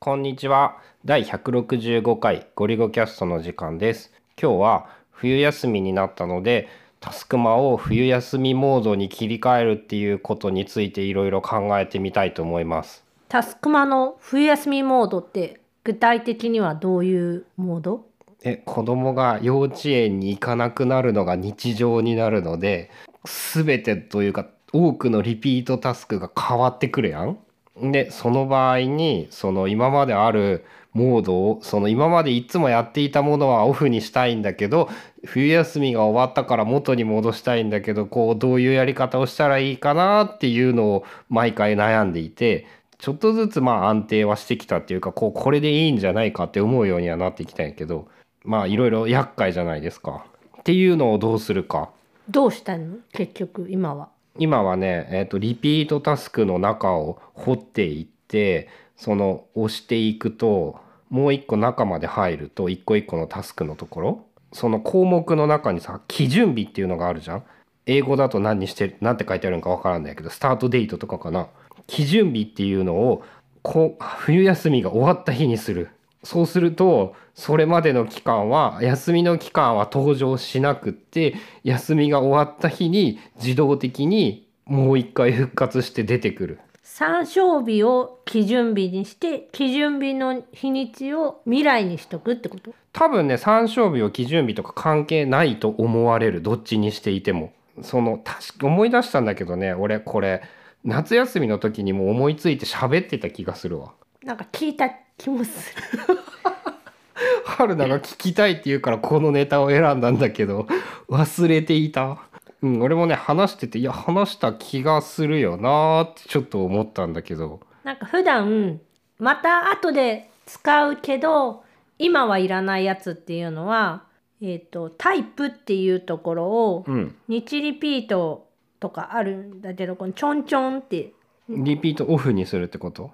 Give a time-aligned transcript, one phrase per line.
[0.00, 0.76] こんにちは。
[1.04, 4.12] 第165回ゴリゴキャストの時間です。
[4.40, 6.68] 今日は冬休みになったので、
[7.00, 13.04] タスクマを冬休みモードに切り替えるっていうことについていろいろ考えてみたいと思います。
[13.28, 18.06] タスクマの冬休みモードって具体的にはどういうモード？
[18.44, 22.92] え、子供が幼稚園に行かなくなるのが日常になるので、
[23.24, 27.36] すべてというか多くのリピートタスクが変わってくるやん。
[27.82, 34.88] でその場合にその今まであるモードをその今までいつもやっていたものはオフにしたいんだけど
[35.24, 42.66] 冬休みが終わったから元に戻したいんだけどこうどういうやり方をしたらいいかなっていうのを毎回悩んでいて
[42.98, 48.08] ちょっとずつまあ安定はしてきたっていうかこうこれでいいんじゃないかって思うようにはなってきたんやけど
[48.44, 50.24] まあいろいろ厄介じゃないですか。
[50.58, 51.90] っていうのをどうするか。
[52.28, 52.96] どうしたの？
[53.12, 54.08] 結局今は。
[54.38, 60.80] 今はね、えー、とリピートタスクの中を掘っていってその押していくと
[61.10, 64.24] もう一個中まで入ると一個一個のタスクのところ。
[64.50, 67.44] その項目の中にさ基準日っていうのがあるじゃん。
[67.86, 71.48] 英語だと何にして何て書いてあるのかわからんだけどスタートデートとかかな。
[71.86, 73.24] 基準日っていうのを
[73.62, 75.90] こう冬休みが終わった日にする。
[76.24, 86.60] そうするとそれまでの期間は休みの期間は登場しなくって休みが終わった日に自動的にもう一回復活して出てくる。
[86.82, 92.74] 参照日を基準日にして基準日の日にちを未来にしとくってこと？
[92.92, 97.52] 多分ね参照日を基準日とか関係ないと思われるどっちにしていても
[97.82, 100.42] その確か思い出したんだけどね俺これ
[100.82, 103.92] 夏休みの時にも思いついて喋ってた気がするわ。
[104.22, 106.18] なんか聞いた気もする。
[107.44, 110.66] 春菜が聞きたいって言うからこのネタを選んだんだけど
[111.08, 112.18] 忘れていた。
[112.62, 118.80] うん、俺もね話してていや話した気がするよなーってちょっと思ったんだけどなんか普段
[119.20, 121.62] また後で使うけど
[121.98, 124.04] 今はいらないやつっていうのは、
[124.42, 128.48] えーと、タイプっていうところをうん日リピート
[128.80, 131.12] とかあるんだけどこのちょんちょんって
[131.48, 133.12] リピートオフにするってこと？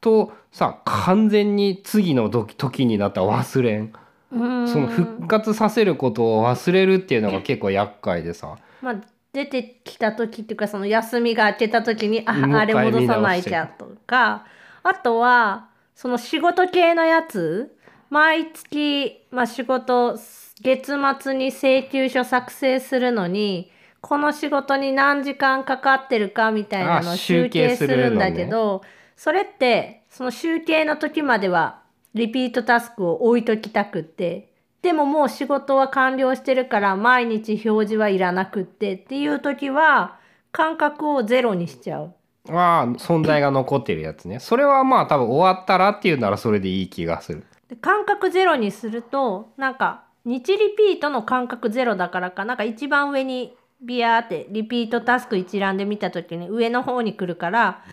[0.00, 3.92] とさ完全に次の時時になったら忘れん。
[4.32, 8.56] その復活させることを忘れるっていうのが結構厄介でさ。
[8.80, 8.94] まあ
[9.32, 14.44] 出てきた時っていうかその休みが明けた時にああれ戻さないきゃとか。
[14.82, 17.76] あとはその仕事系のやつ。
[18.10, 20.18] 毎月、まあ、仕事
[20.62, 28.82] 月末に請求書作成するのにこの仕事に何時間かかってるかみたいなのをあ集計するんだけど、
[29.22, 31.82] それってその集計の時までは
[32.14, 34.50] リピートタスクを置いときたくって
[34.80, 40.18] でももう仕事は完了してるから毎日表示はいらなくってっていう時は
[40.52, 42.14] 感覚をゼロにしちゃう。
[42.48, 57.84] あー存在が残ってるやつねそれはまあ多分終わったらっていうならそれでいい気がするで感覚ゼロにするとなんか日リピートの感覚ゼロだからかなんか一番上にビヤーってリピートタスク一覧で見た時に上の方に来るから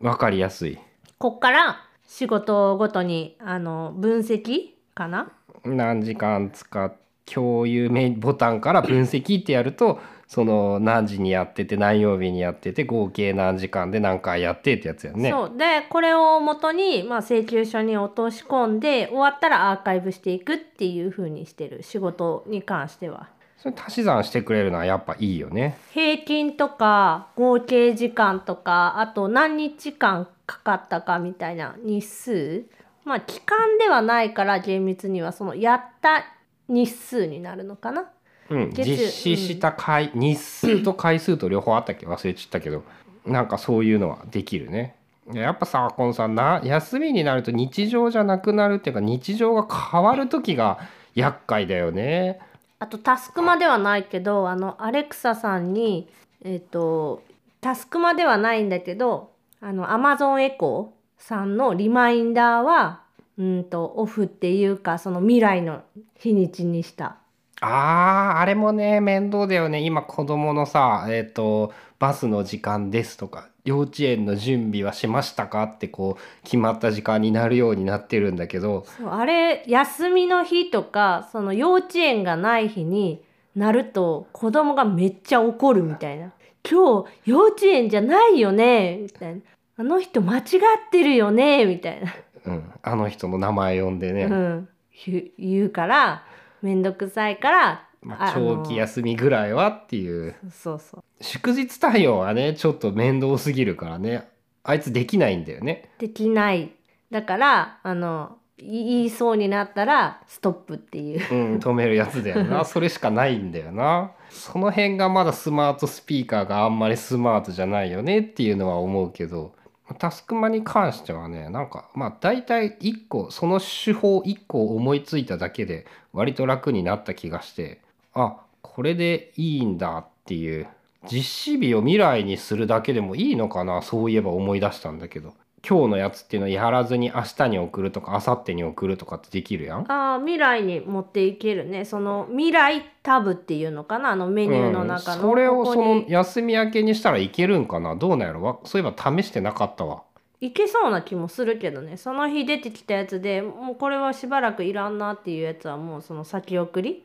[0.00, 0.78] わかりやすい。
[1.18, 5.32] こっから仕事ごとにあの分析かな？
[5.64, 6.94] 何時間使っ
[7.26, 15.30] 共有メボタンから分析ってやるとその何時にやってて何曜日にやってて合計何時間で何回やってってやつやね。
[15.30, 15.56] そう。
[15.56, 23.28] でこれを元に、まあ、請求書に落とし込んで終わったらアーカイブしていくっていう風にしてる仕事に関しては。
[23.64, 25.78] それ足し算してくれるのはやっぱいいよね。
[25.92, 32.66] 平均とか合計時間とかあと何日間かかったかみたいな日数。
[33.06, 36.26] まあ期間ではないから厳密にはそのやった
[36.68, 38.10] 日数になるのかな。
[38.50, 42.04] うん、月実施した回、日数と回数と両方あったっけ？
[42.04, 42.84] 忘れちゃったけど。
[43.24, 44.94] なんかそういうのはできるね。
[45.32, 50.80] やっぱさこのさな休みになると日常じゃなくなるっていうか日常が変わる時が
[51.14, 52.40] 厄介だよね
[52.78, 56.08] あとタスクマではないけどあのアレクサさんに
[56.44, 57.22] えっ、と
[57.60, 63.02] タスクマではないんだけどあのアマゾンエコーさんのリマインダーは
[63.38, 65.82] うんとオフっていうかその未来の
[66.18, 67.16] 日にちにした。
[67.60, 83.22] あーあれもね面倒だよね今子供のさえっ、とバスの時間ですとか幼稚園の準備はしましたかってこう決まった時間になるようになってるんだけどあれ休みの日とかその幼稚園がない日に
[83.56, 86.32] なると子供がめっちゃ怒るみたいな
[86.68, 89.40] 「今日幼稚園じゃないよね」みたいな
[89.78, 90.42] 「あの人間違っ
[90.90, 92.14] てるよね」みたいな。
[92.46, 94.68] うん、あの人の名前呼んでね、うん、
[95.06, 96.24] 言う言うから
[96.60, 100.34] めんどくさいから、まあ、長期休みぐらいはっていう。
[100.50, 101.04] そうそう。
[101.20, 104.28] 祝日対応はねちょっと面倒すぎるからね。
[104.62, 105.90] あいつできないんだよね。
[105.98, 106.70] できない。
[107.10, 111.34] だからあの言いそうになったらストップっていう。
[111.34, 112.64] うん、止めるやつだよな。
[112.66, 114.12] それしかないんだよな。
[114.30, 119.54] その辺がまだスマートスピーカーがあんまりスマートじゃないよねっていうのは思うけど
[119.98, 127.80] タスクマに関してはねなんかまあ大体1個その手法1個思いついただけで割と楽になった気がして
[128.14, 130.66] あこれでいいんだっていう。
[131.10, 133.82] 実施日を未来にするだけでもいいのかな。
[133.82, 135.34] そういえば思い出したんだけど。
[135.66, 139.84] 今日のやつっていうのはやらずに明日に送るとか明後日に送るとかってできるやん？
[139.90, 141.86] あー未来に持っていけるね。
[141.86, 144.10] その未来タブっていうのかな？
[144.10, 147.96] あのメニューの中の、うん、それをその休み明けにしたらいけるんかな？
[147.96, 148.42] どうなんやろ？
[148.42, 150.02] わそういえば試してなかったわ。
[150.42, 151.96] いけそうな気もするけどね。
[151.96, 156.98] その日出てきたやつでもうこれはしばらくいらんなっていうやつはもうその先送りうん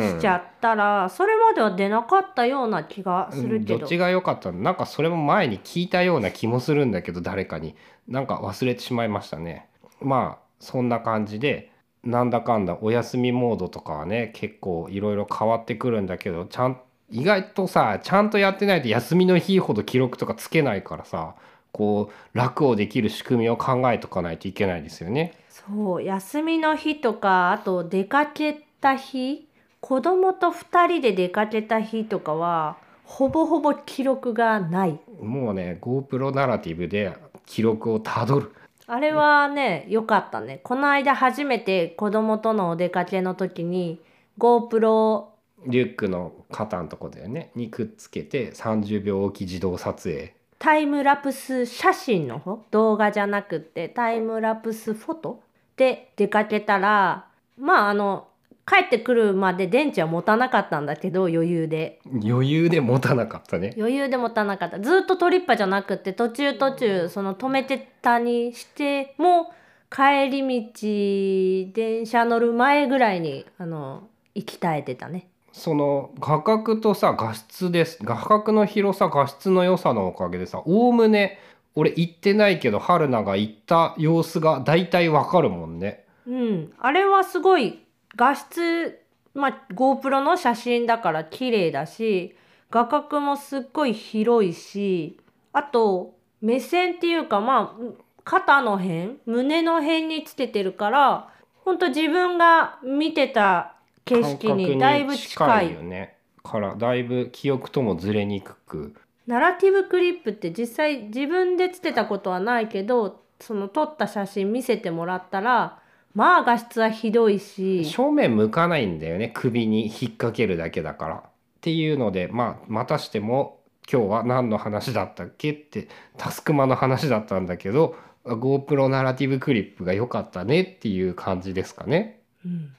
[0.00, 7.74] しちゃったら、それまでは出なかったような気がするけど、どっちが良かったのなんかそれも前に聞いたような気もするんだけど誰かに。
[8.08, 9.68] なんか忘れてしまいましたね。
[10.00, 11.70] まあそんな感じで
[12.04, 16.80] なんだかんだお休みモードとかはね結構いろいろ変わってくるんだけどちゃん
[17.10, 21.34] 意外とさちゃんとやってないと休みの日ほど記録とかつけないからさ
[21.70, 25.34] こう楽をできる仕組みを考えとかないといけないですよね。
[25.48, 29.46] そう休みの日とかあと出かけた日
[29.82, 35.00] 子供と2人で出かけた日とかはほぼほぼ記録がない。
[35.20, 37.12] もうね GoPro ナラティブで
[37.46, 38.52] 記録をたどる。
[38.86, 40.60] あれはね良かったね。
[40.62, 44.00] この間初めて子供とのお出かけの時に
[44.38, 45.24] GoPro
[45.66, 47.50] リュックの肩のとこだよね。
[47.56, 52.62] にくっつけて30秒おき自動撮影タイムラプス写真の方？
[52.70, 55.42] 動画じゃなくってタイムラプスフォト？
[55.76, 57.26] で出かけたら
[57.58, 58.28] まああの
[58.64, 62.00] 帰ってくるまで電池は持たなかったんだけど余裕で。
[62.24, 63.74] 余裕で持たなかったね。
[63.76, 64.78] 余裕で持たなかった。
[64.78, 69.52] ずっとトリッパじゃなくって途中途中その止めてたにしても
[69.90, 75.28] 帰り道電車乗る前ぐらいにあの行き絶えてたね。
[75.52, 77.98] その画角とさ画質です。
[78.02, 81.40] 画角の広さ画質の良さのおかげでさおおむね
[81.74, 86.04] 俺行ってないけど春菜が行った様子が大体わかるもんね。
[86.26, 86.72] うん。
[86.78, 87.81] あれはすごい
[88.16, 89.00] 画質
[89.34, 92.36] まあ GoPro の写真だから綺麗だし
[92.70, 95.18] 画角もすっごい広いし
[95.52, 97.82] あと目線っていうかまあ
[98.24, 101.28] 肩の辺胸の辺につけてるから
[101.64, 106.16] ほんと自分が見てた景色にだいぶ近いよね。
[106.42, 108.94] からだいぶ記憶ともずれにくく。
[109.26, 115.78] ナラティブクリップって実際自分でつけたことはないけどその撮った写真見せてもらったら
[116.14, 121.14] まあ画質はひどいし正面向かないんだよね首に引っ掛けるだけだから。
[121.16, 121.20] っ
[121.62, 123.60] ていうのでまあまたしても
[123.90, 127.94] 今日は何の話だったっけってタスクマの話だったんだけど
[128.24, 132.20] GoPro ナラティブクリップが良かったねっていう感じですかね。
[132.44, 132.74] うん